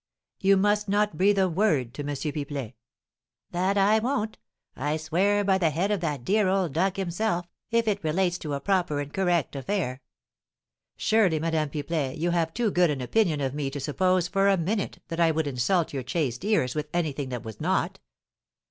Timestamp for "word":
1.47-1.93